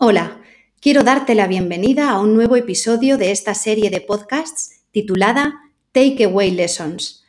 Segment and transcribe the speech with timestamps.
[0.00, 0.42] Hola,
[0.80, 6.52] quiero darte la bienvenida a un nuevo episodio de esta serie de podcasts titulada Takeaway
[6.52, 7.24] Lessons.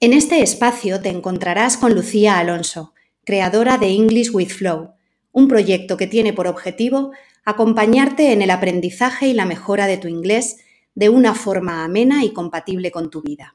[0.00, 2.92] En este espacio te encontrarás con Lucía Alonso,
[3.24, 4.94] creadora de English with Flow,
[5.30, 7.12] un proyecto que tiene por objetivo
[7.44, 10.56] acompañarte en el aprendizaje y la mejora de tu inglés
[10.96, 13.54] de una forma amena y compatible con tu vida.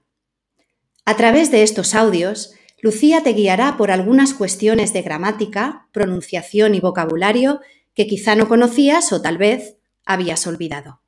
[1.03, 6.79] A través de estos audios, Lucía te guiará por algunas cuestiones de gramática, pronunciación y
[6.79, 7.59] vocabulario
[7.95, 11.01] que quizá no conocías o tal vez habías olvidado.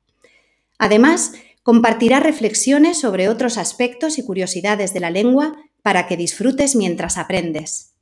[0.78, 7.18] Además, compartirá reflexiones sobre otros aspectos y curiosidades de la lengua para que disfrutes mientras
[7.18, 7.92] aprendes.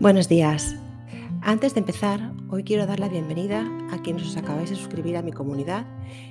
[0.00, 0.76] Buenos días.
[1.42, 5.22] Antes de empezar, hoy quiero dar la bienvenida a quienes os acabáis de suscribir a
[5.22, 5.84] mi comunidad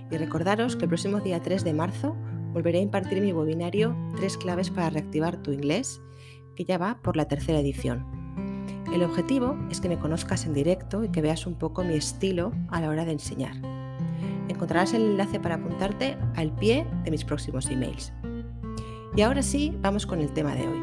[0.09, 2.16] y recordaros que el próximo día 3 de marzo
[2.53, 6.02] volveré a impartir mi webinario Tres claves para reactivar tu inglés,
[6.56, 8.06] que ya va por la tercera edición.
[8.94, 12.52] El objetivo es que me conozcas en directo y que veas un poco mi estilo
[12.69, 13.53] a la hora de enseñar.
[14.47, 18.11] Encontrarás el enlace para apuntarte al pie de mis próximos emails.
[19.16, 20.80] Y ahora sí, vamos con el tema de hoy.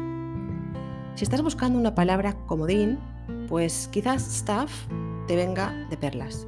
[1.15, 2.97] Si estás buscando una palabra comodín,
[3.47, 4.71] pues quizás stuff
[5.27, 6.47] te venga de perlas.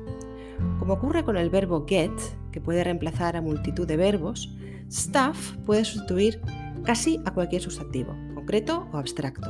[0.80, 2.12] Como ocurre con el verbo get,
[2.52, 4.56] que puede reemplazar a multitud de verbos,
[4.92, 6.42] Stuff puede sustituir
[6.84, 9.50] casi a cualquier sustantivo, concreto o abstracto.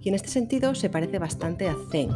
[0.00, 2.10] Y en este sentido se parece bastante a thing.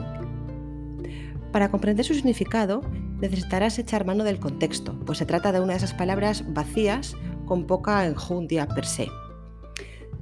[1.52, 2.82] Para comprender su significado,
[3.20, 7.66] necesitarás echar mano del contexto, pues se trata de una de esas palabras vacías con
[7.66, 9.08] poca enjundia per se.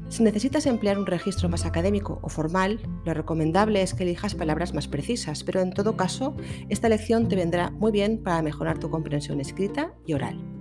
[0.08, 4.72] Si necesitas emplear un registro más académico o formal, lo recomendable es que elijas palabras
[4.72, 6.36] más precisas, pero en todo caso,
[6.68, 10.55] esta lección te vendrá muy bien para mejorar tu comprensión escrita y oral.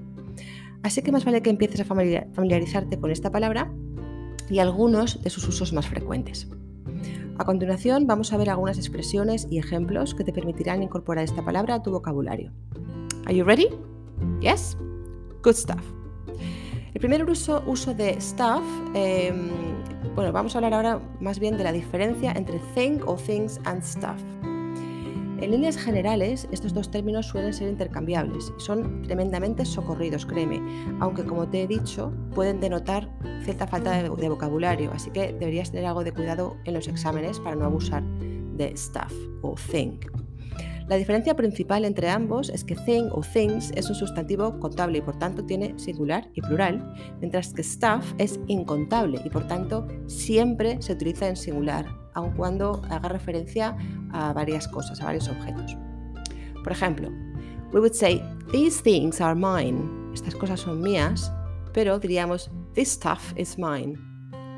[0.85, 3.73] Así que más vale que empieces a familiarizarte con esta palabra
[4.51, 6.47] y algunos de sus usos más frecuentes.
[7.39, 11.73] A continuación vamos a ver algunas expresiones y ejemplos que te permitirán incorporar esta palabra
[11.73, 12.53] a tu vocabulario.
[13.25, 13.67] Are you ready?
[14.41, 14.77] Yes?
[15.41, 15.81] Good stuff.
[16.93, 17.63] El primer uso,
[17.97, 18.63] de stuff,
[18.93, 19.49] em,
[20.13, 23.81] bueno, vamos a hablar ahora más bien de la diferencia entre thing o things and
[23.81, 24.21] stuff.
[25.41, 30.61] En líneas generales, estos dos términos suelen ser intercambiables y son tremendamente socorridos, créeme,
[31.01, 33.09] aunque como te he dicho, pueden denotar
[33.43, 37.57] cierta falta de, vocabulario, así que deberías tener algo de cuidado en los exámenes para
[37.57, 38.01] no abusar
[38.55, 39.99] de stuff o thing.
[40.87, 45.01] La diferencia principal entre ambos es que thing o things es un sustantivo contable y
[45.01, 50.81] por tanto tiene singular y plural, mientras que stuff es incontable y por tanto siempre
[50.81, 53.77] se utiliza en singular, aun cuando haga referencia
[54.11, 55.77] a varias cosas, a varios objetos.
[56.63, 57.11] Por ejemplo,
[57.71, 58.21] we would say,
[58.51, 60.11] these things are mine.
[60.13, 61.31] Estas cosas son mías,
[61.73, 63.95] pero diríamos, this stuff is mine,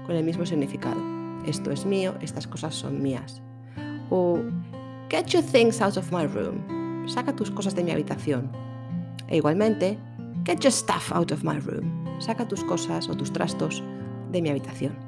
[0.05, 1.01] con el mismo significado.
[1.45, 3.41] Esto es mío, estas cosas son mías.
[4.09, 4.39] O,
[5.09, 7.07] get your things out of my room.
[7.07, 8.51] Saca tus cosas de mi habitación.
[9.27, 9.97] E igualmente,
[10.45, 12.05] get your stuff out of my room.
[12.19, 13.81] Saca tus cosas o tus trastos
[14.31, 15.06] de mi habitación.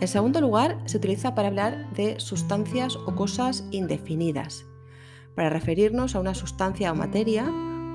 [0.00, 4.64] En segundo lugar, se utiliza para hablar de sustancias o cosas indefinidas,
[5.34, 7.44] para referirnos a una sustancia o materia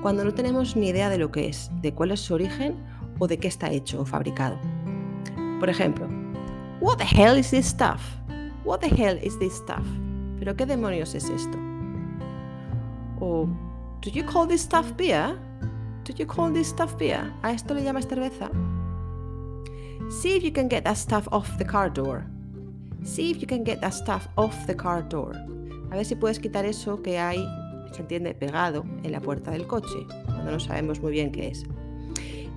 [0.02, 2.76] cuando no tenemos ni idea de lo que es, de cuál es su origen
[3.18, 4.58] o de qué está hecho o fabricado.
[5.60, 6.06] Por ejemplo,
[6.80, 8.02] What the hell is this stuff?
[8.64, 9.86] What the hell is this stuff?
[10.38, 11.56] ¿Pero qué demonios es esto?
[13.20, 13.48] O
[14.02, 15.38] Do you call this stuff beer?
[16.04, 17.32] Do you call this stuff beer?
[17.42, 18.50] ¿A esto le llamas cerveza?
[20.10, 22.26] See if you can get that stuff off the car door.
[23.02, 25.34] See if you can get that stuff off the car door.
[25.90, 27.46] A ver si puedes quitar eso que hay,
[27.92, 31.64] se entiende, pegado en la puerta del coche, cuando no sabemos muy bien qué es.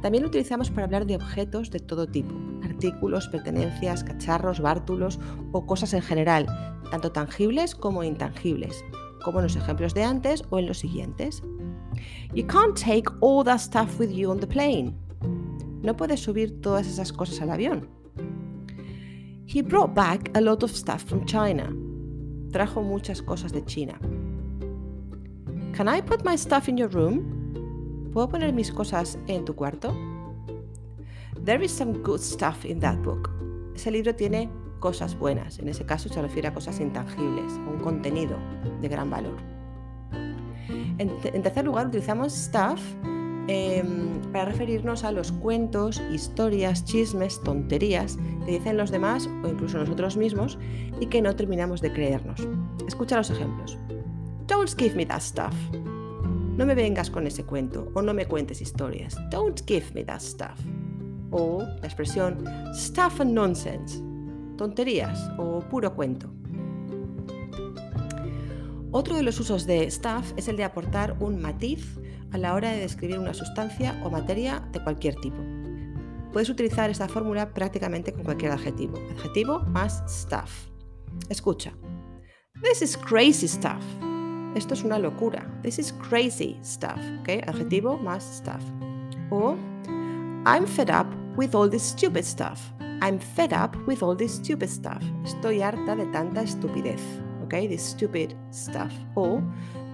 [0.02, 5.20] También lo utilizamos para hablar de objetos de todo tipo, artículos, pertenencias, cacharros, bártulos
[5.52, 6.46] o cosas en general,
[6.92, 8.84] tanto tangibles como intangibles,
[9.24, 11.42] como en los ejemplos de antes o en los siguientes.
[12.34, 14.94] You can't take all that stuff with you on the plane.
[15.82, 17.90] No puedes subir todas esas cosas al avión.
[19.46, 21.74] He brought back a lot of stuff from China.
[22.52, 23.98] Trajo muchas cosas de China.
[25.74, 28.12] Can I put my stuff in your room?
[28.12, 29.96] ¿Puedo poner mis cosas en tu cuarto?
[31.46, 33.30] There is some good stuff in that book.
[33.76, 35.60] Ese libro tiene cosas buenas.
[35.60, 38.38] En ese caso se refiere a cosas intangibles, un contenido
[38.82, 39.38] de gran valor.
[40.98, 42.82] En, en tercer lugar, utilizamos stuff
[43.48, 49.78] Em, para referirnos a los cuentos, historias, chismes, tonterías que dicen los demás o incluso
[49.78, 50.60] nosotros mismos
[51.00, 52.48] y que no terminamos de creernos.
[52.88, 53.78] Escucha los ejemplos.
[54.48, 55.54] Don't give me that stuff.
[56.58, 59.16] no me vengas con ese cuento o no me cuentes historias.
[59.30, 60.60] Don't give me that stuff.
[61.30, 64.02] O la expresión stuff and nonsense,
[64.58, 66.34] tonterías o puro cuento.
[68.92, 72.00] Otro de los usos de stuff es el de aportar un matiz
[72.32, 75.38] a la hora de describir una sustancia o materia de cualquier tipo.
[76.32, 78.98] Puedes utilizar esta fórmula prácticamente con cualquier adjetivo.
[79.12, 80.68] Adjetivo más stuff.
[81.30, 81.74] Escucha.
[82.62, 83.84] This is crazy stuff.
[84.56, 85.48] Esto es una locura.
[85.62, 87.00] This is crazy stuff.
[87.22, 87.42] ¿okay?
[87.48, 88.64] Adjetivo más stuff.
[89.30, 89.56] O
[90.46, 91.08] I'm fed up
[91.38, 92.60] with all this stupid stuff.
[93.02, 95.04] I'm fed up with all this stupid stuff.
[95.24, 97.02] Estoy harta de tanta estupidez.
[97.44, 98.92] Okay, this stupid stuff.
[99.16, 99.42] O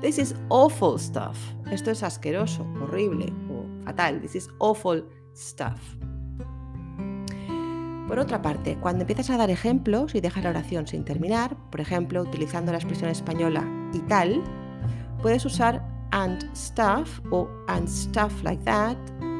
[0.03, 1.37] this is awful stuff.
[1.71, 4.21] Esto es asqueroso, horrible o fatal.
[4.21, 5.03] This is awful
[5.33, 5.79] stuff.
[8.07, 11.79] Por otra parte, cuando empiezas a dar ejemplos y dejas la oración sin terminar, por
[11.79, 14.43] ejemplo, utilizando la expresión española y tal,
[15.21, 18.97] puedes usar and stuff o and stuff like that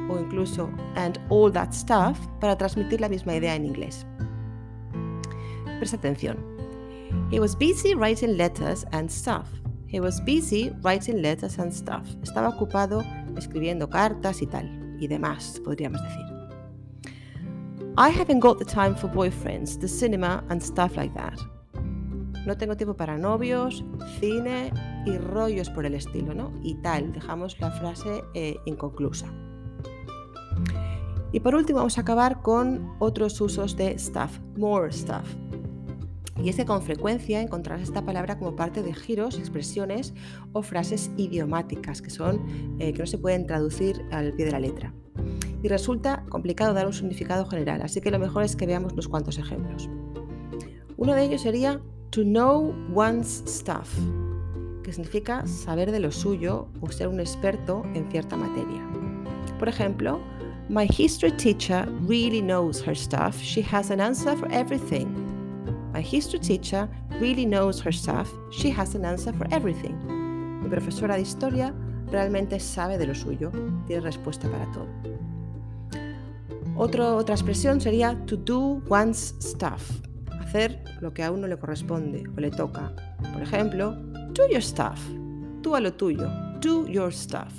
[0.10, 4.08] o incluso and all that stuff para transmitir la misma idea en inglés.
[5.80, 6.38] Presta atención.
[7.32, 9.63] He was busy writing letters and stuff.
[9.94, 12.08] He was busy writing letters and stuff.
[12.24, 13.04] Estaba ocupado
[13.38, 16.26] escribiendo cartas y tal, y demás, podríamos decir.
[17.96, 21.38] I haven't got the time for boyfriends, the cinema and stuff like that.
[22.48, 23.86] No tengo tiempo para novios,
[24.20, 24.74] cine
[25.06, 26.52] y rollos por el estilo, ¿no?
[26.64, 29.28] Y tal, dejamos la frase eh, inconclusa.
[31.32, 35.36] Y por último vamos a acabar con otros usos de stuff, more stuff.
[36.42, 40.14] Y es que con frecuencia encontrarás esta palabra como parte de giros, expresiones
[40.52, 44.60] o frases idiomáticas que son eh, que no se pueden traducir al pie de la
[44.60, 44.94] letra
[45.64, 49.08] y resulta complicado dar un significado general, así que lo mejor es que veamos unos
[49.08, 49.90] cuantos ejemplos.
[50.98, 51.82] Uno de ellos sería
[52.12, 53.90] to know one's stuff,
[54.84, 58.86] que significa saber de lo suyo o ser un experto en cierta materia.
[59.58, 60.20] Por ejemplo,
[60.70, 63.38] My history teacher really knows her stuff.
[63.42, 65.23] She has an answer for everything.
[66.04, 66.88] History teacher
[67.20, 68.30] really knows her stuff.
[68.52, 69.96] She has an answer for everything.
[70.62, 71.74] Mi profesora de historia
[72.12, 73.52] realmente sabe de lo suyo,
[73.88, 74.88] tiene respuesta para todo
[76.76, 80.02] otra expresión sería to do one's stuff,
[80.40, 82.94] hacer lo que a uno le corresponde o le toca.
[83.32, 83.96] Por ejemplo,
[84.34, 85.00] do your stuff,
[85.62, 86.30] tú a lo tuyo,
[86.60, 87.54] do your stuff.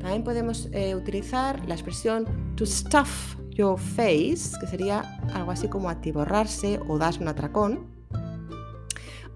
[0.00, 5.88] También podemos eh, utilizar la expresión to stuff your face, que sería algo así como
[5.88, 7.86] atiborrarse o darse un atracón.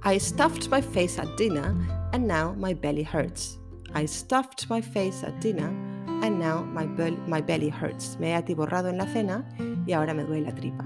[0.04, 1.74] I stuffed my face at dinner
[2.12, 3.58] and now my belly hurts.
[3.94, 5.68] I stuffed my face at dinner
[6.22, 6.86] and now my,
[7.26, 8.18] my belly hurts.
[8.18, 9.44] Me he atiborrado en la cena
[9.86, 10.84] y ahora me duele la tripa.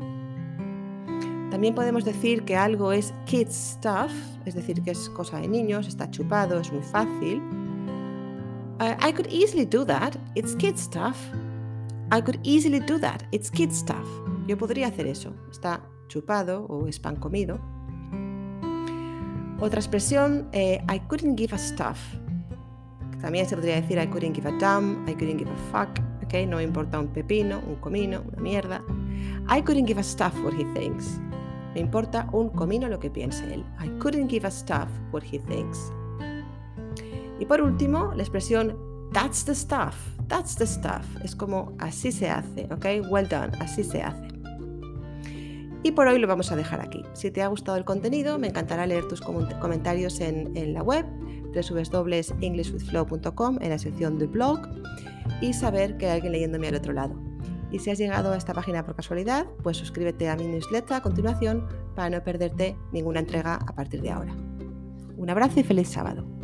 [1.50, 4.12] También podemos decir que algo es kids stuff,
[4.44, 7.42] es decir, que es cosa de niños, está chupado, es muy fácil.
[8.80, 11.16] I could easily do that, it's kids stuff.
[12.10, 14.06] I could easily do that, it's kids stuff.
[14.46, 17.60] Yo podría hacer eso, está chupado o es pan comido.
[19.60, 21.98] Otra expresión, eh, I couldn't give a stuff.
[23.20, 26.46] También se podría decir I couldn't give a damn, I couldn't give a fuck, okay?
[26.46, 28.82] No me importa un pepino, un comino, una mierda.
[29.50, 31.20] I couldn't give a stuff what he thinks.
[31.74, 33.66] Me importa un comino lo que piense él.
[33.78, 35.92] I couldn't give a stuff what he thinks.
[37.38, 38.78] Y por último, la expresión
[39.12, 39.94] that's the stuff.
[40.28, 41.04] That's the stuff.
[41.24, 43.10] Es como así se hace, ¿ok?
[43.10, 44.28] Well done, así se hace.
[45.82, 47.04] Y por hoy lo vamos a dejar aquí.
[47.14, 51.06] Si te ha gustado el contenido, me encantará leer tus comentarios en, la web
[51.54, 54.60] www.englishwithflow.com en la sección de blog
[55.40, 57.14] y saber que hay alguien leyéndome al otro lado.
[57.70, 61.00] Y si has llegado a esta página por casualidad, pues suscríbete a mi newsletter a
[61.00, 64.34] continuación para no perderte ninguna entrega a partir de ahora.
[65.16, 66.37] Un abrazo y feliz sábado.